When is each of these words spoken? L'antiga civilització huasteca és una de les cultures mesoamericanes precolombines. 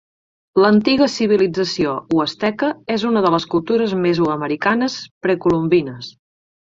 L'antiga 0.61 1.07
civilització 1.15 1.91
huasteca 2.15 2.69
és 2.95 3.05
una 3.11 3.23
de 3.27 3.33
les 3.35 3.47
cultures 3.55 3.93
mesoamericanes 4.07 4.97
precolombines. 5.27 6.11